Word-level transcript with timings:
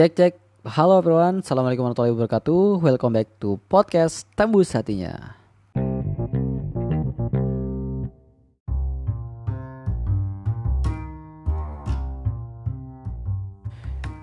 Cek 0.00 0.16
cek. 0.16 0.34
Halo 0.64 0.96
everyone, 0.96 1.44
Assalamualaikum 1.44 1.84
warahmatullahi 1.84 2.16
wabarakatuh. 2.16 2.80
Welcome 2.80 3.20
back 3.20 3.36
to 3.36 3.60
podcast 3.68 4.24
Tembus 4.32 4.72
Hatinya. 4.72 5.36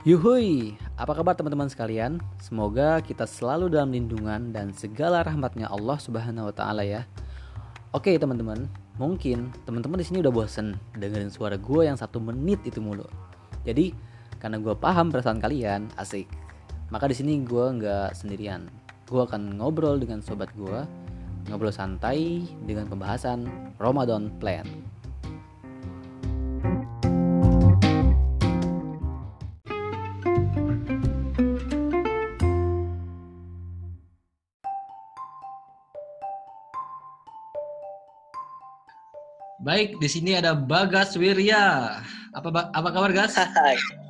Yuhui, 0.02 0.74
apa 0.98 1.14
kabar 1.14 1.38
teman-teman 1.38 1.70
sekalian? 1.70 2.26
Semoga 2.42 2.98
kita 3.06 3.30
selalu 3.30 3.70
dalam 3.70 3.94
lindungan 3.94 4.50
dan 4.50 4.74
segala 4.74 5.22
rahmatnya 5.22 5.70
Allah 5.70 6.02
Subhanahu 6.02 6.50
wa 6.50 6.56
taala 6.58 6.82
ya. 6.82 7.06
Oke 7.94 8.18
teman-teman, 8.18 8.66
mungkin 8.98 9.54
teman-teman 9.70 10.02
di 10.02 10.10
sini 10.10 10.26
udah 10.26 10.34
bosen 10.34 10.74
dengerin 10.98 11.30
suara 11.30 11.54
gue 11.54 11.86
yang 11.86 12.02
satu 12.02 12.18
menit 12.18 12.66
itu 12.66 12.82
mulu. 12.82 13.06
Jadi 13.62 14.07
karena 14.38 14.62
gue 14.62 14.74
paham 14.78 15.10
perasaan 15.10 15.42
kalian, 15.42 15.90
asik. 15.98 16.30
Maka 16.94 17.10
di 17.12 17.16
sini 17.18 17.42
gue 17.44 17.66
nggak 17.82 18.16
sendirian. 18.16 18.70
Gue 19.10 19.26
akan 19.26 19.60
ngobrol 19.60 20.00
dengan 20.00 20.24
sobat 20.24 20.54
gue, 20.56 20.86
ngobrol 21.50 21.74
santai 21.74 22.46
dengan 22.64 22.88
pembahasan 22.88 23.50
Ramadan 23.82 24.32
Plan. 24.38 24.68
Baik, 39.68 40.00
di 40.00 40.08
sini 40.08 40.32
ada 40.32 40.56
Bagas 40.56 41.20
Wirya. 41.20 42.00
Apa 42.32 42.72
apa 42.72 42.88
kabar, 42.88 43.12
Gas? 43.12 43.36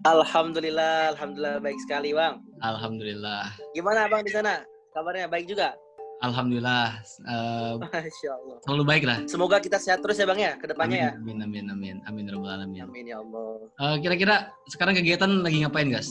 Alhamdulillah, 0.00 1.12
alhamdulillah 1.12 1.60
baik 1.60 1.76
sekali, 1.84 2.16
Bang. 2.16 2.40
Alhamdulillah. 2.64 3.52
Gimana 3.76 4.08
Bang 4.08 4.24
di 4.24 4.32
sana? 4.32 4.64
Kabarnya 4.96 5.28
baik 5.28 5.44
juga? 5.44 5.76
Alhamdulillah. 6.24 7.04
eh, 7.28 7.72
Masya 7.80 8.30
Allah. 8.32 8.56
selalu 8.64 8.84
baik 8.88 9.04
lah. 9.04 9.18
Semoga 9.28 9.60
kita 9.60 9.76
sehat 9.76 10.00
terus 10.00 10.16
ya 10.16 10.24
Bang 10.24 10.40
ya, 10.40 10.56
ke 10.56 10.72
depannya 10.72 10.98
ya. 10.98 11.10
Amin, 11.20 11.44
amin, 11.44 11.68
amin, 11.68 11.96
amin, 12.08 12.28
ya 12.28 12.32
rabbal 12.32 12.48
alamin. 12.48 12.80
Amin 12.88 13.04
ya 13.12 13.20
Allah. 13.20 13.60
Eh, 13.76 13.96
kira-kira 14.00 14.56
sekarang 14.72 14.96
kegiatan 14.96 15.30
lagi 15.44 15.68
ngapain, 15.68 15.92
Gas? 15.92 16.08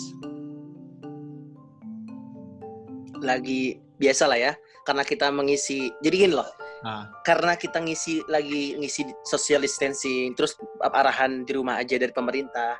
Lagi 3.25 3.81
biasa 3.97 4.29
lah 4.29 4.37
ya, 4.37 4.53
karena 4.85 5.01
kita 5.01 5.33
mengisi. 5.33 5.89
Jadi 6.05 6.15
gini 6.29 6.33
loh, 6.37 6.45
Ah, 6.79 7.11
karena 7.27 7.59
kita 7.59 7.83
ngisi 7.83 8.23
lagi 8.31 8.71
ngisi 8.79 9.03
social 9.27 9.59
distancing, 9.59 10.31
terus 10.31 10.55
arahan 10.79 11.43
di 11.43 11.51
rumah 11.51 11.75
aja 11.75 11.99
dari 11.99 12.15
pemerintah. 12.15 12.79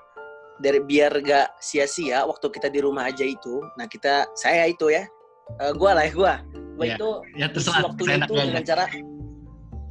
Dari 0.60 0.80
biar 0.84 1.24
gak 1.24 1.56
sia-sia 1.58 2.28
waktu 2.28 2.52
kita 2.52 2.68
di 2.68 2.84
rumah 2.84 3.08
aja 3.08 3.24
itu. 3.24 3.64
Nah 3.80 3.88
kita, 3.88 4.28
saya 4.36 4.68
itu 4.68 4.92
ya, 4.92 5.08
eh, 5.58 5.72
gua 5.74 5.96
lah 5.96 6.04
ya 6.04 6.12
gua. 6.12 6.34
Gua 6.76 6.86
Iya. 6.86 6.96
itu 6.96 7.10
ya 7.36 7.48
terserah. 7.52 7.92
seenak 7.96 8.28
itu 8.28 8.34
aja. 8.36 8.44
dengan 8.48 8.64
cara 8.64 8.86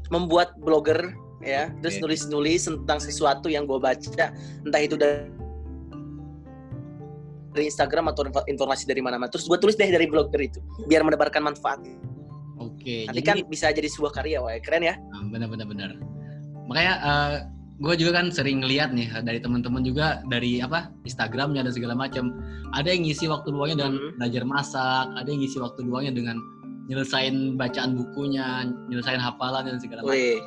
membuat 0.09 0.57
blogger 0.57 1.13
ya 1.39 1.69
terus 1.85 2.01
Oke. 2.01 2.03
nulis-nulis 2.03 2.65
tentang 2.65 2.99
sesuatu 2.99 3.47
yang 3.47 3.63
gue 3.63 3.77
baca 3.77 4.33
entah 4.65 4.81
itu 4.81 4.97
dari 4.97 5.29
dari 7.53 7.65
Instagram 7.69 8.11
atau 8.11 8.25
info- 8.25 8.47
informasi 8.49 8.85
dari 8.87 9.05
mana-mana 9.05 9.29
terus 9.29 9.45
gue 9.45 9.59
tulis 9.61 9.77
deh 9.77 9.87
dari 9.87 10.09
blogger 10.09 10.41
itu 10.41 10.59
biar 10.89 11.05
menebarkan 11.05 11.45
manfaat 11.45 11.85
Oke, 12.59 13.07
nanti 13.07 13.21
jadi 13.21 13.21
kan 13.23 13.37
bisa 13.47 13.71
jadi 13.71 13.87
sebuah 13.87 14.11
karya 14.11 14.41
wah 14.43 14.51
keren 14.59 14.83
ya 14.83 14.95
Ah, 15.15 15.23
benar-benar 15.29 15.67
benar. 15.69 15.91
Makanya 16.67 16.95
gue 17.79 17.95
juga 17.95 18.19
kan 18.19 18.27
sering 18.29 18.59
ngeliat 18.59 18.91
nih 18.91 19.07
eh, 19.09 19.23
dari 19.23 19.39
teman-teman 19.39 19.81
juga 19.81 20.19
dari 20.27 20.59
apa 20.59 20.91
Instagramnya 21.03 21.63
dan 21.63 21.71
segala 21.71 21.95
macam. 21.95 22.35
Ada 22.75 22.91
yang 22.91 23.07
ngisi 23.07 23.31
waktu 23.31 23.49
luangnya 23.49 23.77
dengan 23.81 23.95
Mhm. 23.95 24.11
belajar 24.19 24.43
masak, 24.45 25.07
ada 25.15 25.29
yang 25.29 25.41
ngisi 25.41 25.59
waktu 25.59 25.81
luangnya 25.83 26.13
dengan 26.13 26.37
nyelesain 26.89 27.55
bacaan 27.55 27.95
bukunya, 27.95 28.67
nyelesain 28.91 29.21
hafalan 29.21 29.63
dan 29.65 29.79
segala 29.79 30.03
macam. 30.03 30.17
Wih, 30.17 30.43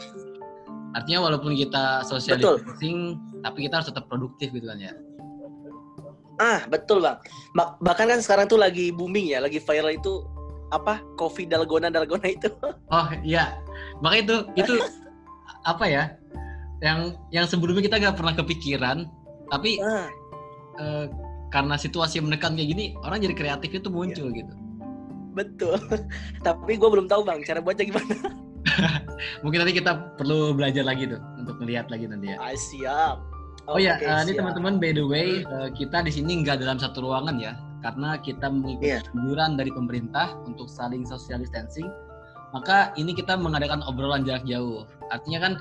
Artinya 0.92 1.24
walaupun 1.24 1.56
kita 1.56 2.04
social 2.04 2.36
distancing, 2.36 3.16
tapi 3.40 3.64
kita 3.64 3.80
harus 3.80 3.88
tetap 3.88 4.06
produktif 4.06 4.52
gitu 4.52 4.68
kan 4.68 4.76
ya. 4.78 4.92
ah 6.36 6.66
betul 6.66 6.98
bang 7.00 7.22
Ba- 7.54 7.78
bahkan 7.78 8.10
kan 8.10 8.18
sekarang 8.18 8.50
tuh 8.50 8.58
lagi 8.58 8.90
booming 8.90 9.30
ya 9.30 9.38
lagi 9.38 9.62
viral 9.62 9.94
itu 9.94 10.26
apa 10.74 10.98
coffee 11.14 11.46
dalgona 11.46 11.94
dalgona 11.94 12.26
itu 12.26 12.50
Oh 12.90 13.08
iya, 13.22 13.62
makanya 14.02 14.22
itu 14.26 14.36
itu 14.58 14.74
apa 15.72 15.86
ya? 15.86 16.04
Yang 16.82 17.00
yang 17.30 17.46
sebelumnya 17.46 17.86
kita 17.86 18.02
nggak 18.02 18.18
pernah 18.18 18.34
kepikiran, 18.34 18.98
tapi 19.54 19.78
ah, 19.80 20.10
eh, 20.82 21.06
karena 21.54 21.78
situasi 21.78 22.18
yang 22.20 22.28
menekan 22.32 22.58
kayak 22.58 22.74
gini, 22.74 22.98
orang 23.06 23.22
jadi 23.22 23.36
kreatif 23.38 23.70
itu 23.72 23.88
muncul 23.88 24.30
gitu. 24.34 24.54
betul 25.32 25.80
tapi 26.48 26.76
gue 26.76 26.90
belum 26.92 27.08
tahu 27.08 27.24
bang 27.24 27.40
cara 27.48 27.64
buatnya 27.64 27.88
gimana 27.88 28.16
Mungkin 29.48 29.64
nanti 29.64 29.80
kita 29.80 30.16
perlu 30.20 30.52
belajar 30.52 30.84
lagi 30.84 31.08
tuh 31.08 31.24
untuk 31.40 31.56
melihat 31.64 31.88
lagi 31.88 32.04
nanti 32.04 32.36
ya. 32.36 32.38
ah, 32.38 32.52
siap 32.52 33.18
Oh 33.70 33.78
ya, 33.78 33.96
Oke, 33.96 34.10
eh, 34.10 34.22
ini 34.26 34.34
teman-teman 34.36 34.82
by 34.82 34.92
the 34.92 35.06
way 35.06 35.40
eh, 35.40 35.70
kita 35.72 36.02
di 36.04 36.12
sini 36.12 36.42
nggak 36.44 36.60
dalam 36.60 36.82
satu 36.82 37.06
ruangan 37.06 37.38
ya, 37.40 37.54
karena 37.80 38.18
kita 38.20 38.50
mengikuti 38.50 38.92
Iya. 38.92 39.06
anjuran 39.14 39.54
dari 39.56 39.72
pemerintah 39.72 40.34
untuk 40.44 40.66
saling 40.68 41.06
social 41.06 41.40
distancing. 41.40 41.86
Maka 42.52 42.92
ini 43.00 43.16
kita 43.16 43.40
mengadakan 43.40 43.80
obrolan 43.88 44.28
jarak 44.28 44.44
jauh. 44.44 44.84
Artinya 45.12 45.40
kan 45.40 45.54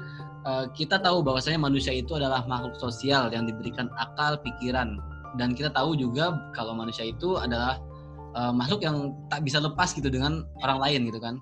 eh, 0.47 0.65
kita 0.75 0.99
tahu 0.99 1.23
bahwasanya 1.23 1.61
manusia 1.63 1.95
itu 1.95 2.19
adalah 2.19 2.43
makhluk 2.51 2.75
sosial 2.79 3.31
yang 3.31 3.47
diberikan 3.47 3.87
akal, 3.97 4.39
pikiran, 4.43 4.99
dan 5.39 5.55
kita 5.55 5.71
tahu 5.71 5.95
juga 5.95 6.35
kalau 6.57 6.75
manusia 6.75 7.07
itu 7.07 7.39
adalah 7.39 7.79
eh, 8.35 8.53
makhluk 8.55 8.83
yang 8.83 9.15
tak 9.31 9.43
bisa 9.47 9.59
lepas 9.59 9.91
gitu 9.95 10.07
dengan 10.11 10.47
orang 10.63 10.79
lain 10.83 11.01
gitu 11.11 11.19
kan. 11.23 11.39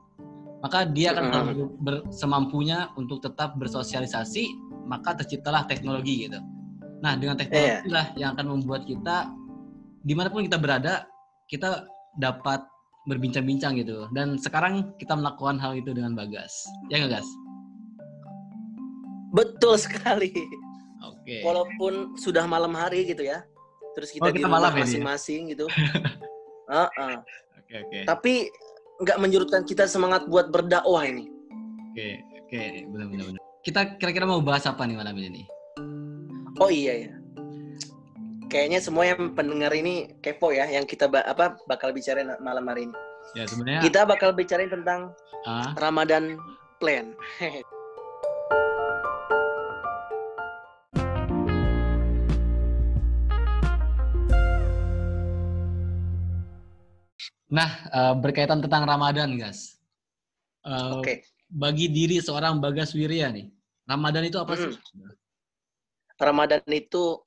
Maka 0.58 0.91
dia 0.91 1.14
akan 1.14 1.25
Mhm. 1.31 1.69
ber- 1.84 2.04
semampunya 2.10 2.91
untuk 2.98 3.22
tetap 3.22 3.54
bersosialisasi, 3.60 4.48
maka 4.91 5.14
terciptalah 5.14 5.69
teknologi 5.70 6.26
gitu. 6.26 6.41
Nah, 6.98 7.14
dengan 7.14 7.38
teknologi 7.38 7.87
Iya. 7.87 7.94
lah 7.94 8.06
yang 8.19 8.34
akan 8.34 8.58
membuat 8.58 8.82
kita 8.82 9.31
di 10.03 10.19
mana 10.19 10.32
pun 10.32 10.42
kita 10.42 10.58
berada, 10.58 11.06
kita 11.47 11.87
dapat 12.19 12.66
berbincang-bincang 13.08 13.80
gitu. 13.80 14.04
Dan 14.12 14.36
sekarang 14.36 14.92
kita 15.00 15.16
melakukan 15.16 15.56
hal 15.56 15.74
itu 15.74 15.91
dengan 15.91 16.12
Bagas. 16.12 16.52
Ya 16.92 17.00
nggak, 17.00 17.19
Gas? 17.19 17.28
betul 19.28 19.76
sekali 19.76 20.32
Oke. 21.04 21.44
walaupun 21.44 22.16
sudah 22.16 22.48
malam 22.48 22.72
hari 22.72 23.04
gitu 23.04 23.20
ya 23.20 23.44
terus 23.92 24.08
kita 24.08 24.24
Oh, 24.24 24.32
di 24.32 24.41
kita 24.41 24.48
rumah 24.48 24.56
malam 24.56 24.72
ya, 24.72 24.76
Di? 24.80 24.82
masing-masing 24.88 25.52
gitu 25.52 25.66
Heeh. 26.72 27.16
Oke, 27.60 27.74
oke. 27.76 27.98
tapi 28.08 28.48
nggak 28.98 29.20
menyurutkan 29.20 29.69
kita 29.69 29.84
semangat 29.84 30.25
buat 30.26 30.48
berdakwah 30.48 31.04
ini 31.04 31.28
Oke, 31.92 32.25
oke, 32.40 32.56
benar-benar. 32.88 33.25
benar. 33.28 33.42
Kita 33.60 33.80
kira-kira 34.00 34.25
mau 34.25 34.40
bahas 34.40 34.64
apa 34.64 34.88
nih 34.88 34.96
malam 34.96 35.12
ini? 35.12 35.44
oh 36.56 36.72
iya 36.72 37.04
ya 37.04 37.12
kayaknya 38.48 38.81
semua 38.81 39.04
yang 39.04 39.36
pendengar 39.36 39.70
ini 39.76 40.16
kepo 40.25 40.50
ya 40.50 40.64
yang 40.64 40.88
kita 40.88 41.04
ba- 41.06 41.25
apa 41.28 41.60
bakal 41.69 41.92
bicarain 41.92 42.32
malam 42.41 42.64
hari 42.64 42.88
ini. 42.88 42.97
Ya, 43.36 43.44
sebenarnya 43.44 43.84
kita 43.84 44.09
bakal 44.09 44.32
bicarain 44.32 44.72
tentang 44.72 45.12
ah, 45.44 45.76
Ramadan 45.76 46.41
plan. 46.81 47.12
Nah, 57.48 57.64
eh, 57.88 58.12
berkaitan 58.12 58.60
tentang 58.60 58.84
Ramadan, 58.84 59.32
Gas. 59.41 59.81
Eh, 60.69 60.92
oke. 61.00 61.25
Bagi 61.48 61.88
diri 61.88 62.20
seorang 62.20 62.60
Bagas 62.60 62.92
Wirya 62.92 63.32
nih, 63.32 63.48
Ramadan 63.88 64.28
itu 64.28 64.37
apa 64.37 64.53
sih? 64.53 64.76
Ramadan 66.20 66.60
itu 66.69 67.25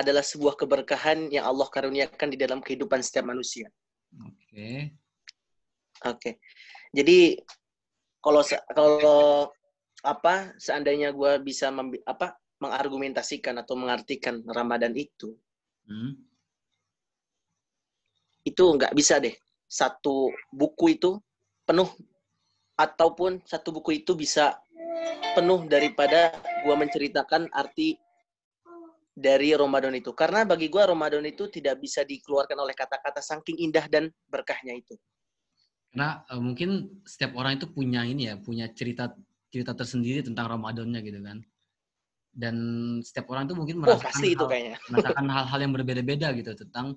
adalah 0.00 0.24
sebuah 0.24 0.56
keberkahan 0.56 1.28
yang 1.30 1.44
Allah 1.46 1.68
karuniakan 1.68 2.28
di 2.32 2.38
dalam 2.40 2.60
kehidupan 2.64 3.00
setiap 3.04 3.28
manusia 3.28 3.68
Oke. 4.10 4.96
Oke. 6.02 6.30
Jadi 6.90 7.38
kalau 8.18 8.42
kalau 8.74 9.46
apa 10.02 10.56
seandainya 10.58 11.14
gue 11.14 11.38
bisa 11.44 11.70
membi- 11.70 12.02
apa 12.02 12.34
mengargumentasikan 12.58 13.60
atau 13.62 13.78
mengartikan 13.78 14.40
Ramadan 14.44 14.96
itu 14.96 15.36
Hmm. 15.86 16.14
itu 18.46 18.62
nggak 18.62 18.94
bisa 18.94 19.18
deh 19.18 19.34
satu 19.66 20.30
buku 20.50 20.96
itu 20.96 21.18
penuh 21.66 21.90
ataupun 22.74 23.42
satu 23.42 23.74
buku 23.74 24.02
itu 24.02 24.14
bisa 24.14 24.56
penuh 25.36 25.66
daripada 25.68 26.30
gua 26.62 26.74
menceritakan 26.78 27.50
arti 27.52 27.94
dari 29.20 29.52
Ramadan 29.52 29.92
itu 29.94 30.10
karena 30.16 30.48
bagi 30.48 30.66
gua 30.72 30.88
Ramadan 30.88 31.22
itu 31.28 31.44
tidak 31.52 31.76
bisa 31.84 32.00
dikeluarkan 32.02 32.56
oleh 32.56 32.72
kata-kata 32.72 33.20
saking 33.20 33.60
indah 33.60 33.84
dan 33.86 34.08
berkahnya 34.32 34.74
itu 34.80 34.96
Karena 35.90 36.22
eh, 36.30 36.40
mungkin 36.40 36.70
setiap 37.04 37.34
orang 37.36 37.58
itu 37.58 37.66
punya 37.70 38.06
ini 38.06 38.30
ya, 38.30 38.34
punya 38.38 38.70
cerita 38.72 39.10
cerita 39.50 39.74
tersendiri 39.74 40.22
tentang 40.22 40.46
Ramadannya 40.50 41.00
gitu 41.04 41.20
kan. 41.22 41.38
dan 42.30 42.56
setiap 43.02 43.26
orang 43.34 43.50
tuh 43.50 43.58
mungkin 43.58 43.82
Oh, 43.82 43.98
merasakan 43.98 44.06
pasti 44.06 44.38
itu 44.38 44.44
kayaknya. 44.46 44.78
merasakan 44.90 45.26
hal-hal 45.26 45.58
yang 45.66 45.72
berbeda-beda 45.74 46.28
gitu 46.38 46.52
tentang 46.54 46.94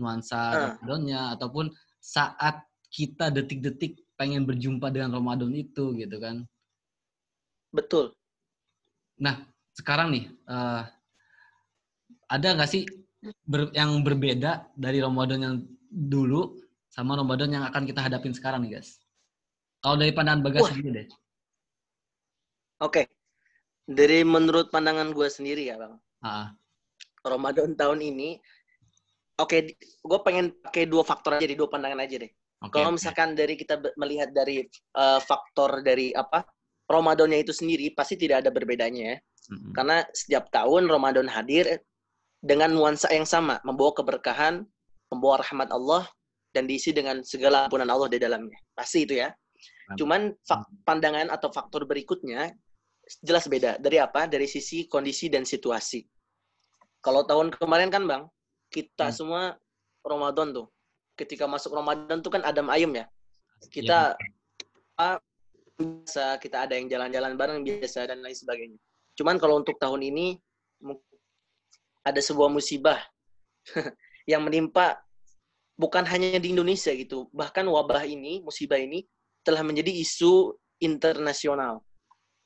nuansa 0.00 0.40
Ah. 0.40 0.72
Ramadannya 0.80 1.20
ataupun 1.36 1.66
saat 2.00 2.64
kita 2.88 3.28
detik-detik 3.28 4.00
pengen 4.16 4.48
berjumpa 4.48 4.88
dengan 4.88 5.12
Ramadan 5.12 5.52
itu 5.52 5.92
gitu 5.92 6.16
kan. 6.16 6.48
Betul. 7.72 8.12
Nah, 9.20 9.44
sekarang 9.76 10.08
nih 10.12 10.24
eh, 10.48 10.82
ada 12.32 12.48
nggak 12.56 12.70
sih 12.70 12.82
ber- 13.44 13.72
yang 13.76 14.00
berbeda 14.00 14.72
dari 14.72 15.04
Ramadan 15.04 15.40
yang 15.44 15.56
dulu 15.92 16.56
sama 16.88 17.16
Ramadan 17.16 17.52
yang 17.52 17.64
akan 17.68 17.84
kita 17.84 18.00
hadapin 18.00 18.32
sekarang 18.32 18.64
nih, 18.64 18.80
guys? 18.80 19.00
Kalau 19.84 19.96
dari 20.00 20.12
pandangan 20.16 20.40
Bagas 20.40 20.64
Wah. 20.64 20.70
sendiri 20.72 20.90
deh. 20.92 21.06
Oke. 22.80 23.02
Dari 23.84 24.24
menurut 24.24 24.72
pandangan 24.72 25.12
gue 25.12 25.28
sendiri 25.28 25.68
ya, 25.68 25.76
Bang. 25.76 26.00
Ah, 26.22 26.54
Ramadan 27.22 27.74
tahun 27.74 28.02
ini, 28.02 28.38
oke, 29.38 29.56
gue 29.78 30.20
pengen 30.26 30.54
pakai 30.62 30.86
dua 30.86 31.02
faktor 31.06 31.38
aja, 31.38 31.46
di 31.46 31.54
dua 31.54 31.70
pandangan 31.70 32.02
aja 32.02 32.16
deh. 32.18 32.30
oke. 32.62 32.74
Kalau 32.74 32.90
misalkan 32.94 33.34
dari 33.34 33.54
kita 33.54 33.78
melihat 33.98 34.30
dari 34.34 34.66
eh, 34.70 35.20
faktor 35.22 35.82
dari 35.82 36.10
apa 36.14 36.46
Ramadannya 36.86 37.40
itu 37.40 37.54
sendiri, 37.54 37.94
pasti 37.94 38.18
tidak 38.18 38.44
ada 38.46 38.50
berbedanya 38.52 39.16
ya. 39.16 39.18
Mm-mm. 39.54 39.72
Karena 39.72 40.04
setiap 40.12 40.50
tahun 40.50 40.90
Ramadan 40.90 41.26
hadir 41.30 41.80
dengan 42.42 42.74
nuansa 42.74 43.06
yang 43.14 43.24
sama, 43.24 43.62
membawa 43.62 43.94
keberkahan, 43.94 44.66
membawa 45.14 45.38
rahmat 45.46 45.70
Allah, 45.70 46.04
dan 46.50 46.66
diisi 46.66 46.90
dengan 46.90 47.22
segala 47.22 47.70
ampunan 47.70 47.86
Allah 47.88 48.10
di 48.10 48.18
dalamnya. 48.18 48.58
Pasti 48.74 49.06
itu 49.06 49.16
ya. 49.16 49.30
Cuman 49.94 50.34
fak- 50.42 50.68
pandangan 50.82 51.30
atau 51.30 51.48
faktor 51.54 51.86
berikutnya 51.86 52.50
jelas 53.22 53.46
beda. 53.46 53.78
Dari 53.78 54.02
apa? 54.02 54.26
Dari 54.26 54.44
sisi 54.50 54.90
kondisi 54.90 55.30
dan 55.30 55.46
situasi. 55.46 56.02
Kalau 56.98 57.22
tahun 57.22 57.54
kemarin 57.54 57.88
kan 57.88 58.04
Bang, 58.04 58.22
kita 58.68 59.08
Hmm. 59.10 59.14
semua 59.14 59.42
Ramadan 60.02 60.50
tuh. 60.50 60.66
Ketika 61.14 61.46
masuk 61.46 61.72
Ramadan 61.76 62.18
tuh 62.20 62.32
kan 62.34 62.42
adem 62.42 62.66
ayem 62.68 62.90
ya. 62.94 63.06
Kita 63.70 64.18
apa, 64.98 65.22
biasa, 65.78 66.36
kita 66.42 66.66
ada 66.66 66.74
yang 66.74 66.90
jalan-jalan 66.90 67.38
bareng 67.38 67.60
biasa 67.62 68.10
dan 68.10 68.18
lain 68.22 68.34
sebagainya. 68.34 68.78
Cuman 69.14 69.38
kalau 69.38 69.60
untuk 69.60 69.78
tahun 69.78 70.02
ini 70.08 70.40
ada 72.02 72.18
sebuah 72.18 72.50
musibah 72.50 72.98
yang 74.30 74.42
menimpa 74.42 75.02
bukan 75.78 76.06
hanya 76.06 76.38
di 76.38 76.54
Indonesia 76.54 76.92
gitu, 76.94 77.26
bahkan 77.34 77.66
wabah 77.66 78.06
ini, 78.06 78.42
musibah 78.42 78.78
ini 78.78 79.06
telah 79.42 79.62
menjadi 79.66 79.90
isu 79.90 80.54
internasional. 80.82 81.82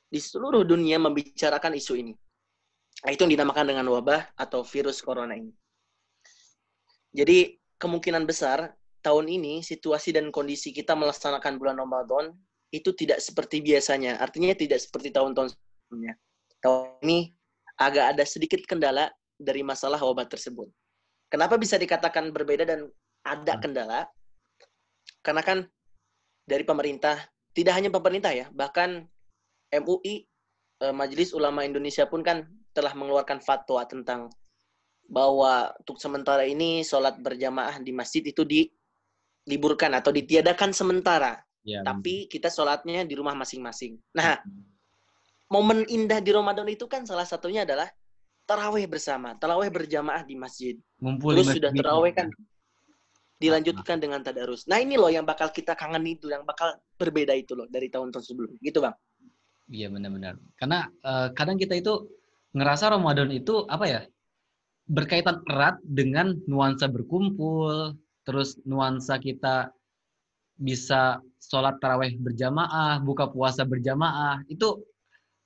Di 0.07 0.23
seluruh 0.23 0.63
dunia 0.63 0.97
membicarakan 0.97 1.75
isu 1.75 1.93
ini. 1.99 2.13
Nah, 3.03 3.11
itu 3.13 3.27
yang 3.27 3.33
dinamakan 3.37 3.69
dengan 3.69 3.85
wabah 3.91 4.33
atau 4.39 4.63
virus 4.65 5.03
corona 5.03 5.37
ini. 5.37 5.53
Jadi 7.13 7.59
kemungkinan 7.77 8.25
besar 8.25 8.73
tahun 9.05 9.29
ini 9.29 9.61
situasi 9.61 10.15
dan 10.15 10.33
kondisi 10.33 10.73
kita 10.73 10.97
melaksanakan 10.97 11.61
bulan 11.61 11.77
Ramadan 11.77 12.33
itu 12.73 12.95
tidak 12.97 13.21
seperti 13.21 13.61
biasanya. 13.61 14.17
Artinya 14.17 14.55
tidak 14.57 14.81
seperti 14.81 15.13
tahun-tahun 15.13 15.53
sebelumnya. 15.53 16.17
Tahun 16.63 16.97
ini 17.05 17.31
agak 17.77 18.17
ada 18.17 18.23
sedikit 18.25 18.65
kendala 18.65 19.13
dari 19.37 19.61
masalah 19.61 20.01
wabah 20.01 20.25
tersebut. 20.25 20.67
Kenapa 21.29 21.55
bisa 21.55 21.77
dikatakan 21.77 22.33
berbeda 22.33 22.65
dan 22.65 22.89
ada 23.21 23.53
Hmm. 23.55 23.61
kendala? 23.61 23.99
Karena 25.21 25.41
kan 25.45 25.67
dari 26.47 26.63
pemerintah, 26.65 27.21
tidak 27.53 27.73
hanya 27.77 27.89
pemerintah 27.93 28.31
ya, 28.33 28.47
bahkan 28.51 29.05
MUI, 29.69 30.25
eh, 30.81 30.93
Majelis 30.95 31.35
Ulama 31.35 31.63
Indonesia 31.67 32.07
pun 32.07 32.23
kan 32.23 32.47
telah 32.71 32.93
mengeluarkan 32.95 33.41
fatwa 33.43 33.83
tentang 33.83 34.31
bahwa 35.07 35.71
untuk 35.81 35.97
sementara 35.99 36.43
ini 36.43 36.83
sholat 36.83 37.19
berjamaah 37.19 37.79
di 37.79 37.95
masjid 37.95 38.21
itu 38.23 38.43
diliburkan 38.43 39.95
atau 39.95 40.11
ditiadakan 40.11 40.75
sementara. 40.75 41.39
Ya, 41.67 41.83
Tapi 41.83 42.31
kita 42.31 42.47
sholatnya 42.47 43.03
di 43.03 43.15
rumah 43.15 43.35
masing-masing. 43.35 43.99
Nah, 44.15 44.39
momen 45.51 45.83
indah 45.87 46.23
di 46.23 46.31
Ramadan 46.31 46.67
itu 46.67 46.87
kan 46.87 47.03
salah 47.03 47.27
satunya 47.27 47.67
adalah 47.67 47.87
taraweh 48.47 48.87
bersama, 48.87 49.35
taraweh 49.35 49.67
berjamaah 49.67 50.23
di 50.23 50.39
masjid. 50.39 50.75
ngumpul 51.03 51.35
Terus 51.35 51.51
di 51.51 51.55
sudah 51.59 51.69
masjid. 51.69 51.83
taraweh 51.83 52.11
kan 52.15 52.27
dilanjutkan 53.37 53.97
dengan 54.01 54.23
tadarus. 54.25 54.65
Nah 54.65 54.81
ini 54.81 54.97
loh 54.97 55.11
yang 55.11 55.27
bakal 55.27 55.51
kita 55.53 55.77
kangen 55.77 56.07
itu, 56.07 56.31
yang 56.31 56.41
bakal 56.47 56.73
berbeda 56.97 57.35
itu 57.37 57.53
loh 57.53 57.69
dari 57.69 57.91
tahun-tahun 57.91 58.25
sebelumnya. 58.25 58.57
Gitu 58.63 58.81
bang. 58.81 58.95
Iya 59.69 59.87
benar-benar. 59.91 60.39
Karena 60.57 60.87
eh, 60.89 61.27
kadang 61.35 61.59
kita 61.59 61.77
itu 61.77 62.07
ngerasa 62.55 62.95
Ramadan 62.95 63.29
itu 63.29 63.67
apa 63.67 63.85
ya 63.85 64.01
berkaitan 64.87 65.43
erat 65.51 65.77
dengan 65.83 66.33
nuansa 66.47 66.87
berkumpul, 66.87 67.93
terus 68.23 68.55
nuansa 68.63 69.19
kita 69.19 69.69
bisa 70.57 71.21
sholat 71.37 71.77
taraweh 71.77 72.17
berjamaah, 72.17 73.03
buka 73.03 73.29
puasa 73.29 73.67
berjamaah. 73.67 74.41
Itu 74.49 74.81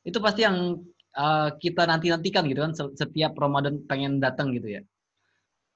itu 0.08 0.18
pasti 0.22 0.46
yang 0.46 0.80
eh, 1.18 1.50
kita 1.60 1.84
nanti 1.88 2.08
nantikan 2.12 2.44
gitu 2.48 2.60
kan 2.64 2.72
se- 2.76 2.96
setiap 2.98 3.36
Ramadan 3.36 3.84
pengen 3.90 4.20
datang 4.24 4.52
gitu 4.56 4.80
ya. 4.80 4.82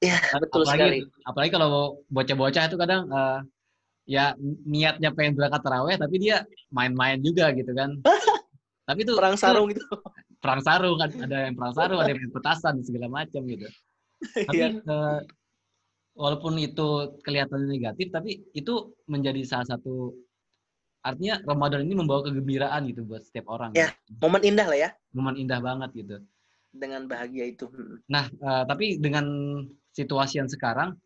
Ya 0.04 0.20
betul 0.38 0.64
apalagi, 0.68 0.78
sekali. 0.78 0.98
Apalagi 1.24 1.52
kalau 1.56 1.72
bocah-bocah 2.12 2.64
itu 2.68 2.78
kadang 2.78 3.02
eh, 3.10 3.40
ya 4.06 4.38
niatnya 4.70 5.10
pengen 5.18 5.34
berangkat 5.34 5.62
taraweh 5.66 5.98
tapi 5.98 6.16
dia 6.22 6.46
main-main 6.70 7.18
juga 7.24 7.50
gitu 7.56 7.72
kan. 7.74 7.96
tapi 8.88 9.00
itu 9.02 9.14
Perang 9.18 9.38
sarung 9.40 9.68
itu. 9.74 9.82
perang 10.44 10.62
sarung 10.62 10.98
kan 11.02 11.10
ada 11.26 11.38
yang 11.50 11.56
perang 11.58 11.74
sarung 11.74 11.98
ada 11.98 12.10
yang 12.14 12.22
main 12.22 12.34
petasan 12.38 12.76
segala 12.86 13.08
macam 13.10 13.42
gitu. 13.50 13.66
Tapi 14.46 14.62
Iya. 14.62 14.70
eh, 14.78 15.20
walaupun 16.16 16.54
itu 16.62 17.20
kelihatan 17.26 17.68
negatif 17.68 18.08
tapi 18.14 18.40
itu 18.56 18.96
menjadi 19.10 19.42
salah 19.44 19.68
satu 19.76 20.16
artinya 21.06 21.38
Ramadan 21.46 21.86
ini 21.86 21.94
membawa 21.94 22.26
kegembiraan 22.26 22.90
gitu 22.90 23.06
buat 23.06 23.22
setiap 23.22 23.46
orang. 23.54 23.78
Ya. 23.78 23.94
Momen 24.18 24.42
indah 24.42 24.66
lah 24.66 24.78
ya. 24.78 24.90
Momen 25.14 25.38
indah 25.38 25.62
banget 25.62 25.94
gitu. 25.94 26.18
Dengan 26.74 27.06
bahagia 27.06 27.46
itu. 27.46 27.70
Nah, 28.10 28.26
eh, 28.26 28.64
tapi 28.66 28.98
dengan 28.98 29.26
situasi 29.94 30.42
yang 30.42 30.50
sekarang, 30.50 30.98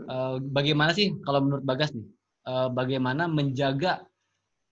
eh, 0.00 0.36
bagaimana 0.40 0.96
sih 0.96 1.12
kalau 1.20 1.44
menurut 1.44 1.62
Bagas 1.68 1.92
nih, 1.92 2.08
eh, 2.48 2.68
bagaimana 2.72 3.28
menjaga 3.28 4.08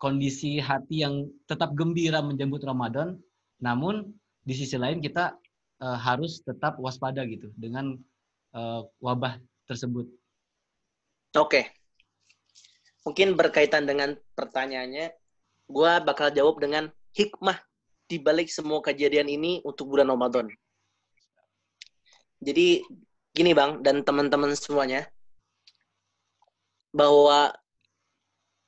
kondisi 0.00 0.58
hati 0.58 1.04
yang 1.04 1.28
tetap 1.46 1.76
gembira 1.76 2.24
menjemput 2.24 2.64
Ramadan, 2.64 3.20
namun 3.60 4.10
di 4.42 4.56
sisi 4.56 4.80
lain 4.80 5.04
kita 5.04 5.36
eh, 5.84 5.98
harus 6.00 6.40
tetap 6.40 6.80
waspada 6.80 7.22
gitu 7.28 7.52
dengan 7.54 8.00
eh, 8.56 8.80
wabah 8.98 9.36
tersebut. 9.68 10.08
Oke. 11.36 11.81
Mungkin 13.02 13.34
berkaitan 13.34 13.82
dengan 13.82 14.14
pertanyaannya, 14.38 15.10
gua 15.66 15.98
bakal 15.98 16.30
jawab 16.30 16.62
dengan 16.62 16.90
hikmah 17.16 17.58
di 18.06 18.22
balik 18.22 18.46
semua 18.52 18.78
kejadian 18.78 19.26
ini 19.26 19.58
untuk 19.66 19.90
bulan 19.90 20.10
Ramadan. 20.10 20.46
Jadi 22.42 22.82
gini 23.32 23.52
Bang 23.54 23.82
dan 23.82 24.06
teman-teman 24.06 24.54
semuanya, 24.54 25.08
bahwa 26.92 27.50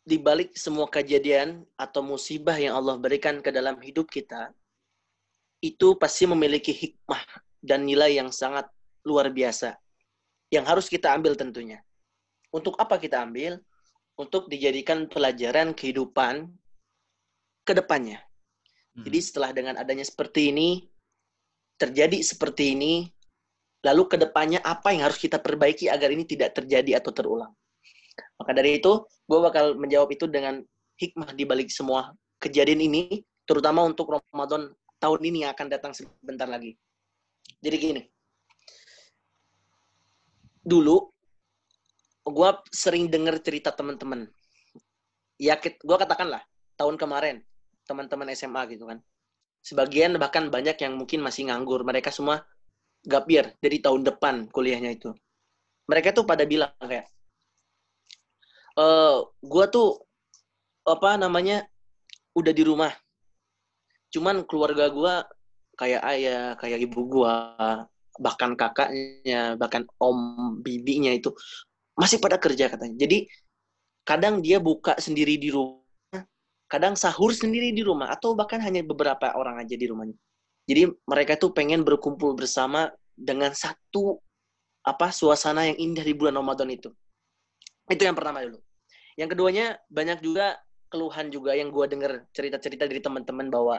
di 0.05 0.21
balik 0.21 0.53
semua 0.57 0.89
kejadian 0.89 1.65
atau 1.77 2.05
musibah 2.05 2.57
yang 2.61 2.77
Allah 2.77 2.97
berikan 3.01 3.41
ke 3.41 3.49
dalam 3.49 3.81
hidup 3.81 4.09
kita, 4.09 4.53
itu 5.65 5.97
pasti 5.97 6.29
memiliki 6.29 6.73
hikmah 6.73 7.25
dan 7.65 7.89
nilai 7.89 8.21
yang 8.21 8.29
sangat 8.29 8.69
luar 9.05 9.33
biasa 9.33 9.77
yang 10.53 10.69
harus 10.69 10.93
kita 10.93 11.13
ambil 11.13 11.33
tentunya. 11.37 11.81
Untuk 12.53 12.77
apa 12.77 13.01
kita 13.01 13.25
ambil? 13.25 13.59
Untuk 14.15 14.47
dijadikan 14.47 15.11
pelajaran 15.11 15.75
kehidupan 15.75 16.47
ke 17.67 17.73
depannya. 17.75 18.23
Jadi 18.95 19.19
setelah 19.19 19.51
dengan 19.51 19.75
adanya 19.75 20.07
seperti 20.07 20.55
ini, 20.55 20.87
terjadi 21.75 22.23
seperti 22.23 22.79
ini, 22.79 23.11
lalu 23.83 24.07
ke 24.07 24.17
depannya 24.17 24.63
apa 24.63 24.95
yang 24.95 25.11
harus 25.11 25.19
kita 25.19 25.43
perbaiki 25.43 25.91
agar 25.91 26.15
ini 26.15 26.23
tidak 26.23 26.55
terjadi 26.55 27.03
atau 27.03 27.11
terulang. 27.11 27.51
Maka 28.39 28.55
dari 28.55 28.79
itu, 28.79 29.03
gue 29.27 29.39
bakal 29.43 29.75
menjawab 29.75 30.15
itu 30.15 30.31
dengan 30.31 30.63
hikmah 30.95 31.35
di 31.35 31.43
balik 31.43 31.75
semua 31.75 32.15
kejadian 32.39 32.87
ini, 32.87 33.27
terutama 33.43 33.83
untuk 33.83 34.15
Ramadan 34.15 34.71
tahun 35.03 35.21
ini 35.27 35.43
yang 35.43 35.53
akan 35.59 35.67
datang 35.67 35.91
sebentar 35.91 36.47
lagi. 36.47 36.79
Jadi 37.59 37.77
gini, 37.77 38.03
dulu 40.63 41.14
gue 42.25 42.51
sering 42.73 43.13
dengar 43.13 43.37
cerita 43.45 43.71
teman-teman. 43.71 44.25
Ya, 45.37 45.61
gue 45.61 45.97
katakanlah 46.01 46.41
tahun 46.81 46.97
kemarin 46.97 47.45
teman-teman 47.85 48.33
SMA 48.33 48.65
gitu 48.73 48.89
kan. 48.89 48.99
Sebagian 49.65 50.17
bahkan 50.17 50.49
banyak 50.49 50.77
yang 50.81 50.97
mungkin 50.97 51.21
masih 51.21 51.49
nganggur. 51.49 51.85
Mereka 51.85 52.09
semua 52.09 52.45
gap 53.05 53.29
year 53.29 53.53
dari 53.61 53.81
tahun 53.81 54.05
depan 54.05 54.49
kuliahnya 54.49 54.97
itu. 54.97 55.13
Mereka 55.85 56.17
tuh 56.17 56.25
pada 56.25 56.49
bilang 56.49 56.73
kayak, 56.81 57.05
e, 58.73 58.87
gue 59.45 59.65
tuh 59.69 60.01
apa 60.89 61.21
namanya 61.21 61.69
udah 62.33 62.53
di 62.57 62.65
rumah. 62.65 62.93
Cuman 64.09 64.49
keluarga 64.49 64.89
gue 64.89 65.15
kayak 65.77 66.03
ayah, 66.09 66.57
kayak 66.57 66.81
ibu 66.89 67.01
gua, 67.05 67.35
bahkan 68.17 68.55
kakaknya, 68.55 69.59
bahkan 69.59 69.85
om 69.99 70.19
bibinya 70.63 71.11
itu 71.11 71.35
masih 71.95 72.19
pada 72.19 72.37
kerja 72.39 72.71
katanya. 72.71 72.97
Jadi 72.99 73.27
kadang 74.05 74.43
dia 74.45 74.61
buka 74.61 74.99
sendiri 75.01 75.39
di 75.41 75.49
rumah, 75.51 75.81
kadang 76.69 76.95
sahur 76.99 77.31
sendiri 77.33 77.71
di 77.71 77.83
rumah 77.83 78.13
atau 78.13 78.35
bahkan 78.37 78.61
hanya 78.61 78.85
beberapa 78.85 79.33
orang 79.35 79.63
aja 79.63 79.75
di 79.75 79.87
rumahnya. 79.89 80.19
Jadi 80.65 80.91
mereka 81.05 81.37
tuh 81.37 81.53
pengen 81.53 81.85
berkumpul 81.85 82.33
bersama 82.37 82.89
dengan 83.15 83.53
satu 83.53 84.19
apa 84.85 85.09
suasana 85.13 85.65
yang 85.71 85.79
indah 85.81 86.05
di 86.05 86.13
bulan 86.13 86.37
Ramadan 86.37 86.69
itu. 86.73 86.93
Itu 87.89 88.05
yang 88.05 88.17
pertama 88.17 88.45
dulu. 88.45 88.61
Yang 89.17 89.29
keduanya 89.37 89.67
banyak 89.89 90.19
juga 90.21 90.59
keluhan 90.89 91.31
juga 91.33 91.57
yang 91.57 91.71
gue 91.71 91.85
denger 91.89 92.13
cerita-cerita 92.31 92.87
dari 92.87 93.01
teman-teman 93.01 93.51
bahwa 93.51 93.77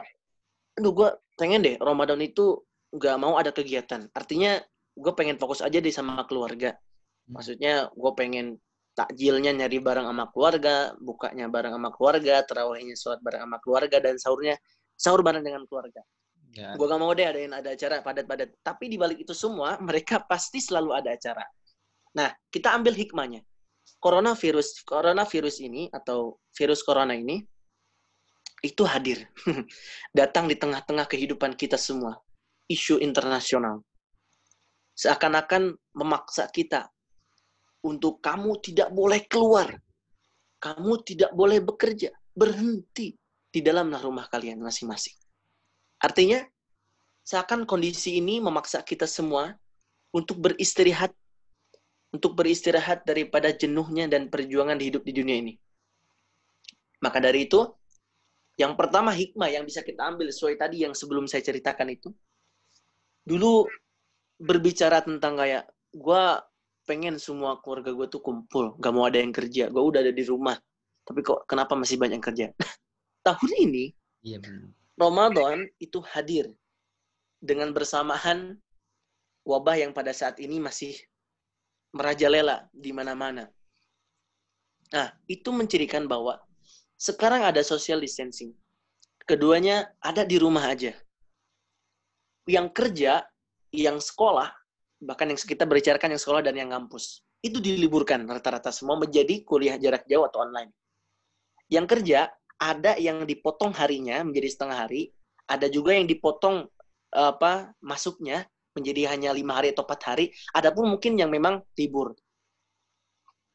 aduh 0.76 0.92
gue 0.92 1.08
pengen 1.40 1.64
deh 1.64 1.76
Ramadan 1.80 2.20
itu 2.20 2.60
nggak 2.92 3.16
mau 3.18 3.36
ada 3.36 3.50
kegiatan. 3.50 4.08
Artinya 4.14 4.62
gue 4.96 5.12
pengen 5.12 5.36
fokus 5.36 5.60
aja 5.60 5.78
deh 5.78 5.92
sama 5.92 6.22
keluarga. 6.24 6.76
Maksudnya 7.26 7.90
gue 7.90 8.12
pengen 8.14 8.46
takjilnya 8.96 9.52
nyari 9.52 9.78
bareng 9.82 10.08
sama 10.08 10.24
keluarga, 10.32 10.96
bukanya 11.02 11.46
bareng 11.52 11.76
sama 11.76 11.90
keluarga, 11.92 12.40
terawihnya 12.48 12.96
sholat 12.96 13.20
bareng 13.20 13.44
sama 13.44 13.58
keluarga, 13.60 13.96
dan 14.00 14.16
sahurnya 14.16 14.54
sahur 14.96 15.20
bareng 15.20 15.44
dengan 15.44 15.68
keluarga. 15.68 16.00
Ya. 16.56 16.72
Gue 16.72 16.88
gak 16.88 16.96
mau 16.96 17.12
deh 17.12 17.28
ada 17.28 17.36
yang 17.36 17.52
ada 17.52 17.76
acara 17.76 18.00
padat-padat. 18.00 18.56
Tapi 18.64 18.88
di 18.88 18.96
balik 18.96 19.20
itu 19.20 19.36
semua, 19.36 19.76
mereka 19.88 20.24
pasti 20.24 20.64
selalu 20.64 20.96
ada 20.96 21.12
acara. 21.12 21.44
Nah, 22.16 22.32
kita 22.48 22.72
ambil 22.72 22.96
hikmahnya. 22.96 23.44
Coronavirus, 24.00 24.82
coronavirus 24.82 25.62
ini 25.62 25.86
atau 25.92 26.40
virus 26.56 26.82
corona 26.82 27.14
ini 27.14 27.44
itu 28.64 28.82
hadir, 28.82 29.28
datang 30.18 30.48
di 30.48 30.56
tengah-tengah 30.56 31.06
kehidupan 31.06 31.54
kita 31.54 31.76
semua 31.78 32.18
isu 32.66 32.98
internasional. 32.98 33.84
Seakan-akan 34.96 35.76
memaksa 35.92 36.48
kita 36.50 36.88
untuk 37.86 38.18
kamu 38.18 38.58
tidak 38.58 38.90
boleh 38.90 39.22
keluar. 39.30 39.70
Kamu 40.58 41.06
tidak 41.06 41.30
boleh 41.30 41.62
bekerja. 41.62 42.10
Berhenti 42.34 43.14
di 43.48 43.60
dalam 43.62 43.94
rumah 43.94 44.26
kalian 44.26 44.58
masing-masing. 44.60 45.14
Artinya, 46.02 46.42
seakan 47.22 47.64
kondisi 47.64 48.18
ini 48.18 48.42
memaksa 48.42 48.82
kita 48.82 49.06
semua 49.06 49.54
untuk 50.12 50.42
beristirahat 50.42 51.14
untuk 52.14 52.32
beristirahat 52.38 53.04
daripada 53.04 53.52
jenuhnya 53.52 54.08
dan 54.08 54.32
perjuangan 54.32 54.78
hidup 54.80 55.04
di 55.04 55.12
dunia 55.12 55.36
ini. 55.36 55.54
Maka 57.04 57.20
dari 57.20 57.44
itu, 57.44 57.60
yang 58.56 58.72
pertama 58.72 59.12
hikmah 59.12 59.52
yang 59.52 59.68
bisa 59.68 59.84
kita 59.84 60.00
ambil 60.08 60.32
sesuai 60.32 60.56
tadi 60.56 60.86
yang 60.88 60.96
sebelum 60.96 61.28
saya 61.28 61.44
ceritakan 61.44 61.92
itu, 61.92 62.08
dulu 63.20 63.68
berbicara 64.40 65.04
tentang 65.04 65.36
kayak 65.36 65.68
gue 65.92 66.24
pengen 66.86 67.18
semua 67.18 67.58
keluarga 67.60 67.90
gue 67.92 68.06
tuh 68.06 68.22
kumpul 68.22 68.78
gak 68.78 68.92
mau 68.94 69.04
ada 69.10 69.18
yang 69.18 69.34
kerja. 69.34 69.68
Gue 69.68 69.82
udah 69.82 70.00
ada 70.00 70.14
di 70.14 70.24
rumah. 70.24 70.56
Tapi 71.06 71.20
kok 71.22 71.44
kenapa 71.50 71.74
masih 71.74 71.98
banyak 71.98 72.18
yang 72.18 72.26
kerja? 72.26 72.46
Tahun 73.26 73.52
ini 73.58 73.90
iya, 74.22 74.38
Ramadan 74.94 75.66
itu 75.82 75.98
hadir 76.02 76.50
dengan 77.42 77.74
bersamaan 77.74 78.58
wabah 79.46 79.76
yang 79.78 79.92
pada 79.92 80.10
saat 80.14 80.38
ini 80.42 80.62
masih 80.62 80.94
merajalela 81.94 82.66
di 82.74 82.90
mana-mana. 82.90 83.50
Nah, 84.94 85.10
itu 85.26 85.50
mencirikan 85.50 86.06
bahwa 86.06 86.38
sekarang 86.98 87.42
ada 87.42 87.62
social 87.62 88.02
distancing. 88.02 88.54
Keduanya 89.26 89.90
ada 89.98 90.22
di 90.22 90.38
rumah 90.38 90.70
aja. 90.70 90.94
Yang 92.46 92.68
kerja, 92.74 93.26
yang 93.74 93.98
sekolah, 93.98 94.54
bahkan 95.00 95.28
yang 95.28 95.38
kita 95.38 95.68
berbicarakan 95.68 96.16
yang 96.16 96.20
sekolah 96.20 96.42
dan 96.44 96.54
yang 96.56 96.68
ngampus, 96.72 97.20
itu 97.44 97.60
diliburkan 97.60 98.24
rata-rata 98.24 98.72
semua 98.72 98.96
menjadi 98.96 99.44
kuliah 99.44 99.76
jarak 99.76 100.08
jauh 100.08 100.24
atau 100.24 100.42
online. 100.42 100.72
Yang 101.68 101.86
kerja, 101.98 102.30
ada 102.56 102.96
yang 102.96 103.28
dipotong 103.28 103.76
harinya 103.76 104.24
menjadi 104.24 104.48
setengah 104.48 104.88
hari, 104.88 105.12
ada 105.46 105.68
juga 105.68 105.92
yang 105.92 106.08
dipotong 106.08 106.66
apa 107.12 107.72
masuknya 107.80 108.44
menjadi 108.76 109.08
hanya 109.16 109.32
lima 109.32 109.56
hari 109.56 109.72
atau 109.72 109.88
empat 109.88 110.00
hari, 110.04 110.26
ada 110.52 110.68
pun 110.68 110.84
mungkin 110.88 111.16
yang 111.16 111.32
memang 111.32 111.64
libur. 111.80 112.12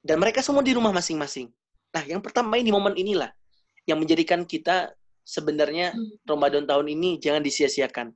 Dan 0.01 0.17
mereka 0.17 0.41
semua 0.41 0.65
di 0.65 0.73
rumah 0.73 0.89
masing-masing. 0.89 1.45
Nah, 1.93 2.03
yang 2.09 2.25
pertama 2.25 2.57
ini 2.57 2.73
momen 2.73 2.97
inilah 2.97 3.29
yang 3.85 4.01
menjadikan 4.01 4.41
kita 4.49 4.97
sebenarnya 5.21 5.93
hmm. 5.93 6.25
Ramadan 6.25 6.65
tahun 6.65 6.89
ini 6.97 7.21
jangan 7.21 7.45
disia-siakan. 7.45 8.09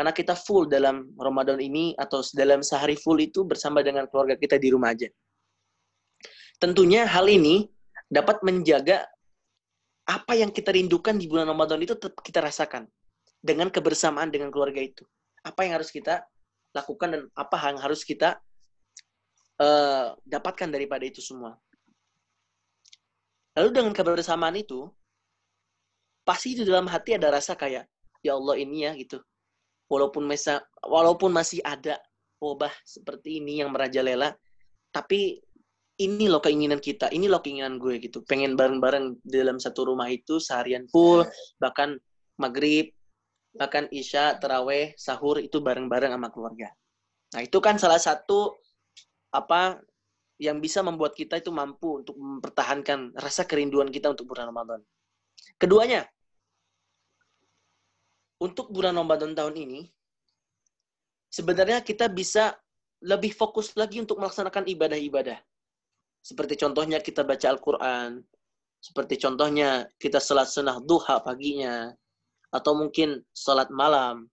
Karena 0.00 0.16
kita 0.16 0.32
full 0.32 0.64
dalam 0.64 1.12
Ramadan 1.12 1.60
ini 1.60 1.92
atau 1.92 2.24
dalam 2.32 2.64
sehari 2.64 2.96
full 2.96 3.20
itu 3.20 3.44
bersama 3.44 3.84
dengan 3.84 4.08
keluarga 4.08 4.32
kita 4.32 4.56
di 4.56 4.72
rumah 4.72 4.96
aja. 4.96 5.12
Tentunya 6.56 7.04
hal 7.04 7.28
ini 7.28 7.68
dapat 8.08 8.40
menjaga 8.40 9.04
apa 10.08 10.40
yang 10.40 10.56
kita 10.56 10.72
rindukan 10.72 11.20
di 11.20 11.28
bulan 11.28 11.52
Ramadan 11.52 11.84
itu 11.84 12.00
tetap 12.00 12.16
kita 12.24 12.40
rasakan 12.40 12.88
dengan 13.44 13.68
kebersamaan 13.68 14.32
dengan 14.32 14.48
keluarga 14.48 14.80
itu. 14.80 15.04
Apa 15.44 15.68
yang 15.68 15.76
harus 15.76 15.92
kita 15.92 16.24
lakukan 16.72 17.08
dan 17.12 17.22
apa 17.36 17.60
yang 17.68 17.76
harus 17.84 18.00
kita 18.00 18.40
uh, 19.60 20.16
dapatkan 20.24 20.72
daripada 20.72 21.04
itu 21.04 21.20
semua. 21.20 21.60
Lalu 23.52 23.68
dengan 23.68 23.92
kebersamaan 23.92 24.56
itu, 24.56 24.88
pasti 26.24 26.56
di 26.56 26.64
dalam 26.64 26.88
hati 26.88 27.20
ada 27.20 27.28
rasa 27.28 27.52
kayak, 27.52 27.84
ya 28.24 28.32
Allah 28.32 28.56
ini 28.56 28.88
ya 28.88 28.96
gitu 28.96 29.20
walaupun 29.90 30.24
mesa, 30.24 30.62
walaupun 30.86 31.34
masih 31.34 31.58
ada 31.66 31.98
wabah 32.38 32.72
seperti 32.86 33.42
ini 33.42 33.60
yang 33.60 33.74
merajalela, 33.74 34.32
tapi 34.94 35.42
ini 36.00 36.32
loh 36.32 36.40
keinginan 36.40 36.80
kita, 36.80 37.12
ini 37.12 37.28
loh 37.28 37.44
keinginan 37.44 37.76
gue 37.76 38.00
gitu. 38.00 38.24
Pengen 38.24 38.56
bareng-bareng 38.56 39.20
dalam 39.26 39.60
satu 39.60 39.92
rumah 39.92 40.08
itu 40.08 40.40
seharian 40.40 40.88
full, 40.88 41.28
bahkan 41.60 42.00
maghrib, 42.40 42.96
bahkan 43.52 43.84
isya, 43.92 44.40
teraweh, 44.40 44.96
sahur 44.96 45.36
itu 45.42 45.60
bareng-bareng 45.60 46.16
sama 46.16 46.32
keluarga. 46.32 46.72
Nah 47.36 47.44
itu 47.44 47.60
kan 47.60 47.76
salah 47.76 48.00
satu 48.00 48.56
apa 49.30 49.82
yang 50.40 50.56
bisa 50.58 50.80
membuat 50.80 51.12
kita 51.12 51.36
itu 51.36 51.52
mampu 51.52 52.00
untuk 52.00 52.16
mempertahankan 52.16 53.12
rasa 53.20 53.44
kerinduan 53.44 53.92
kita 53.92 54.08
untuk 54.08 54.32
bulan 54.32 54.48
Ramadan. 54.48 54.80
Keduanya, 55.60 56.08
untuk 58.40 58.72
bulan 58.72 58.96
Ramadan 58.96 59.36
tahun 59.36 59.54
ini, 59.54 59.80
sebenarnya 61.28 61.84
kita 61.84 62.08
bisa 62.08 62.56
lebih 63.04 63.36
fokus 63.36 63.76
lagi 63.76 64.00
untuk 64.00 64.16
melaksanakan 64.16 64.64
ibadah-ibadah. 64.64 65.38
Seperti 66.20 66.56
contohnya 66.56 67.00
kita 67.00 67.24
baca 67.24 67.46
Al-Quran, 67.48 68.20
seperti 68.80 69.20
contohnya 69.20 69.88
kita 70.00 70.20
salat 70.20 70.48
sunnah 70.48 70.80
duha 70.80 71.20
paginya, 71.20 71.92
atau 72.48 72.72
mungkin 72.76 73.20
salat 73.32 73.68
malam, 73.68 74.28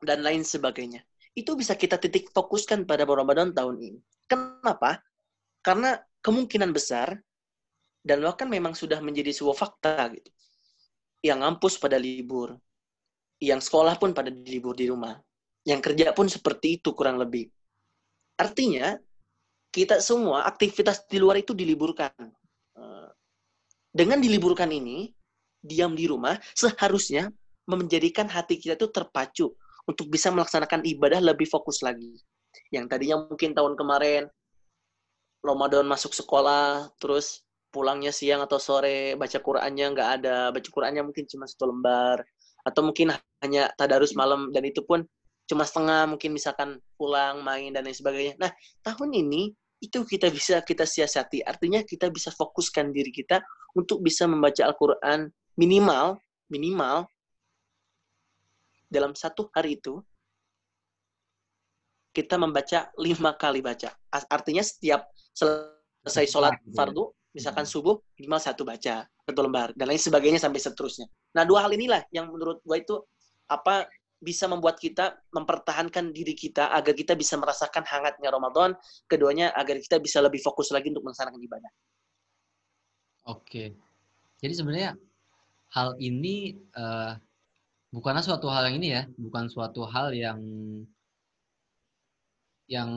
dan 0.00 0.24
lain 0.24 0.42
sebagainya. 0.42 1.04
Itu 1.32 1.56
bisa 1.56 1.76
kita 1.76 1.96
titik 1.96 2.28
fokuskan 2.32 2.84
pada 2.84 3.08
Ramadan 3.08 3.52
tahun 3.56 3.76
ini. 3.80 4.00
Kenapa? 4.28 5.00
Karena 5.64 5.96
kemungkinan 6.20 6.72
besar, 6.76 7.16
dan 8.04 8.20
bahkan 8.20 8.50
memang 8.50 8.76
sudah 8.76 9.00
menjadi 9.00 9.32
sebuah 9.32 9.56
fakta 9.56 10.12
gitu, 10.12 10.28
yang 11.24 11.40
ngampus 11.40 11.78
pada 11.78 11.96
libur, 11.96 12.58
yang 13.42 13.58
sekolah 13.58 13.98
pun 13.98 14.14
pada 14.14 14.30
libur 14.30 14.78
di 14.78 14.86
rumah. 14.86 15.18
Yang 15.66 15.90
kerja 15.90 16.14
pun 16.14 16.30
seperti 16.30 16.78
itu 16.78 16.94
kurang 16.94 17.18
lebih. 17.18 17.50
Artinya, 18.38 18.94
kita 19.74 19.98
semua 19.98 20.46
aktivitas 20.46 21.02
di 21.10 21.18
luar 21.18 21.42
itu 21.42 21.50
diliburkan. 21.50 22.14
Eh, 22.78 23.08
dengan 23.90 24.22
diliburkan 24.22 24.70
ini, 24.70 25.10
diam 25.58 25.98
di 25.98 26.06
rumah, 26.06 26.38
seharusnya 26.54 27.34
menjadikan 27.66 28.30
hati 28.30 28.62
kita 28.62 28.78
itu 28.78 28.90
terpacu 28.90 29.50
untuk 29.86 30.06
bisa 30.06 30.30
melaksanakan 30.30 30.86
ibadah 30.86 31.18
lebih 31.18 31.50
fokus 31.50 31.82
lagi. 31.82 32.14
Yang 32.70 32.94
tadinya 32.94 33.26
mungkin 33.26 33.54
tahun 33.54 33.74
kemarin, 33.74 34.22
Ramadan 35.42 35.86
masuk 35.90 36.14
sekolah, 36.14 36.94
terus 37.02 37.42
pulangnya 37.74 38.14
siang 38.14 38.44
atau 38.44 38.62
sore, 38.62 39.18
baca 39.18 39.38
Qurannya 39.42 39.86
nggak 39.90 40.10
ada, 40.22 40.38
baca 40.54 40.68
Qurannya 40.70 41.02
mungkin 41.02 41.26
cuma 41.26 41.50
satu 41.50 41.72
lembar, 41.72 42.22
atau 42.62 42.82
mungkin 42.86 43.10
hanya 43.42 43.68
tadarus 43.74 44.14
malam 44.14 44.54
dan 44.54 44.62
itu 44.64 44.80
pun 44.86 45.02
cuma 45.50 45.66
setengah 45.66 46.06
mungkin 46.06 46.30
misalkan 46.32 46.78
pulang 46.94 47.42
main 47.42 47.74
dan 47.74 47.84
lain 47.84 47.98
sebagainya. 47.98 48.34
Nah 48.38 48.50
tahun 48.86 49.10
ini 49.12 49.52
itu 49.82 50.06
kita 50.06 50.30
bisa 50.30 50.62
kita 50.62 50.86
siasati 50.86 51.42
artinya 51.42 51.82
kita 51.82 52.06
bisa 52.08 52.30
fokuskan 52.30 52.94
diri 52.94 53.10
kita 53.10 53.42
untuk 53.74 53.98
bisa 53.98 54.30
membaca 54.30 54.62
Al-Quran 54.62 55.26
minimal 55.58 56.22
minimal 56.46 57.10
dalam 58.86 59.18
satu 59.18 59.50
hari 59.50 59.82
itu 59.82 59.98
kita 62.14 62.38
membaca 62.38 62.94
lima 62.94 63.34
kali 63.34 63.58
baca 63.58 63.90
artinya 64.30 64.62
setiap 64.62 65.10
selesai 65.34 66.30
sholat 66.30 66.54
fardu 66.78 67.10
misalkan 67.34 67.66
subuh 67.66 67.98
minimal 68.14 68.38
satu 68.38 68.62
baca 68.62 69.02
satu 69.02 69.40
lembar 69.42 69.74
dan 69.74 69.86
lain 69.88 70.02
sebagainya 70.02 70.38
sampai 70.42 70.58
seterusnya. 70.58 71.06
Nah 71.32 71.46
dua 71.46 71.64
hal 71.64 71.72
inilah 71.72 72.02
yang 72.10 72.28
menurut 72.28 72.60
gue 72.62 72.76
itu 72.76 73.00
apa 73.52 73.88
bisa 74.22 74.46
membuat 74.46 74.78
kita 74.78 75.18
mempertahankan 75.34 76.14
diri 76.14 76.38
kita 76.38 76.70
agar 76.70 76.94
kita 76.94 77.18
bisa 77.18 77.34
merasakan 77.34 77.82
hangatnya 77.82 78.30
Ramadan. 78.30 78.78
Keduanya 79.10 79.50
agar 79.58 79.82
kita 79.82 79.98
bisa 79.98 80.22
lebih 80.22 80.38
fokus 80.38 80.70
lagi 80.70 80.94
untuk 80.94 81.02
melaksanakan 81.10 81.42
ibadah. 81.42 81.72
Oke. 83.26 83.74
Jadi 84.38 84.54
sebenarnya 84.54 84.94
hal 85.74 85.98
ini 85.98 86.54
uh, 86.78 87.18
bukanlah 87.90 88.22
suatu 88.22 88.46
hal 88.46 88.70
yang 88.70 88.76
ini 88.78 88.88
ya, 88.94 89.02
bukan 89.18 89.50
suatu 89.50 89.82
hal 89.90 90.14
yang 90.14 90.38
yang 92.70 92.90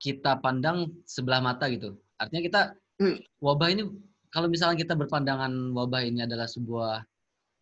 kita 0.00 0.40
pandang 0.40 0.88
sebelah 1.04 1.44
mata 1.44 1.68
gitu. 1.68 2.00
Artinya 2.16 2.42
kita 2.42 2.60
hmm. 2.96 3.16
wabah 3.44 3.68
ini 3.68 3.84
kalau 4.32 4.48
misalnya 4.48 4.80
kita 4.80 4.96
berpandangan 4.96 5.52
wabah 5.76 6.00
ini 6.00 6.24
adalah 6.24 6.48
sebuah 6.48 7.04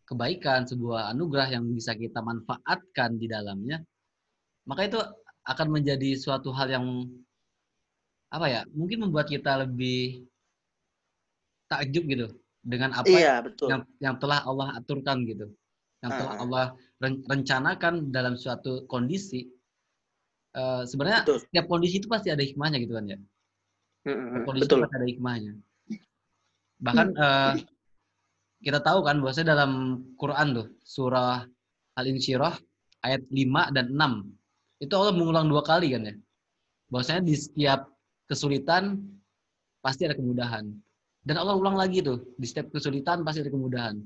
kebaikan, 0.09 0.65
sebuah 0.65 1.12
anugerah 1.12 1.53
yang 1.53 1.69
bisa 1.69 1.93
kita 1.93 2.25
manfaatkan 2.25 3.21
di 3.21 3.29
dalamnya, 3.29 3.85
maka 4.65 4.88
itu 4.88 4.99
akan 5.45 5.69
menjadi 5.69 6.17
suatu 6.17 6.49
hal 6.57 6.73
yang 6.73 6.85
apa 8.33 8.47
ya? 8.49 8.61
Mungkin 8.73 9.05
membuat 9.05 9.29
kita 9.29 9.69
lebih 9.69 10.25
takjub 11.69 12.05
gitu 12.09 12.27
dengan 12.65 12.97
apa 12.97 13.09
iya, 13.09 13.45
betul. 13.45 13.69
yang 13.69 13.83
yang 14.00 14.17
telah 14.17 14.41
Allah 14.49 14.81
aturkan 14.81 15.29
gitu. 15.29 15.53
Yang 16.00 16.12
telah 16.25 16.35
uh. 16.37 16.43
Allah 16.45 16.65
rencanakan 17.29 18.09
dalam 18.09 18.35
suatu 18.41 18.88
kondisi. 18.88 19.45
Uh, 20.57 20.83
sebenarnya 20.88 21.29
betul. 21.29 21.38
setiap 21.45 21.67
kondisi 21.69 22.00
itu 22.00 22.09
pasti 22.09 22.33
ada 22.33 22.41
hikmahnya 22.41 22.81
gitu 22.81 22.97
kan 22.97 23.05
ya. 23.05 23.19
Kondisi 24.49 24.65
betul. 24.65 24.81
pasti 24.88 24.97
ada 24.97 25.09
hikmahnya. 25.09 25.53
Bahkan 26.79 27.09
uh, 27.19 27.53
kita 28.65 28.83
tahu 28.83 29.07
kan 29.07 29.23
bahwasanya 29.23 29.55
dalam 29.55 30.03
Quran 30.19 30.47
tuh 30.55 30.67
surah 30.83 31.47
Al-Insyirah 31.99 32.55
ayat 33.07 33.23
5 33.31 33.75
dan 33.75 33.87
6 33.95 34.38
itu 34.79 34.93
Allah 34.95 35.15
mengulang 35.15 35.50
dua 35.50 35.62
kali 35.67 35.91
kan 35.95 36.07
ya. 36.07 36.15
Bahwasanya 36.88 37.23
di 37.27 37.35
setiap 37.35 37.91
kesulitan 38.31 39.03
pasti 39.83 40.07
ada 40.07 40.15
kemudahan. 40.15 40.71
Dan 41.19 41.37
Allah 41.37 41.59
ulang 41.59 41.75
lagi 41.77 42.00
tuh, 42.00 42.23
di 42.38 42.47
setiap 42.47 42.71
kesulitan 42.73 43.27
pasti 43.27 43.43
ada 43.43 43.53
kemudahan. 43.53 43.99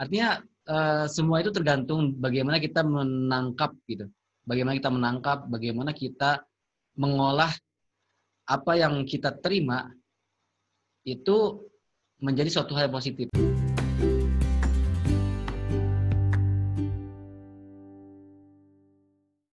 Artinya 0.00 0.40
uh, 0.66 1.06
semua 1.06 1.44
itu 1.44 1.52
tergantung 1.54 2.16
bagaimana 2.18 2.58
kita 2.58 2.82
menangkap 2.82 3.76
gitu. 3.86 4.08
Bagaimana 4.42 4.74
kita 4.74 4.90
menangkap, 4.90 5.38
bagaimana 5.46 5.94
kita 5.94 6.42
mengolah 6.98 7.52
apa 8.48 8.72
yang 8.74 9.06
kita 9.06 9.38
terima 9.38 9.86
itu 11.06 11.62
menjadi 12.22 12.48
suatu 12.48 12.78
hal 12.78 12.88
yang 12.88 12.94
positif. 12.94 13.26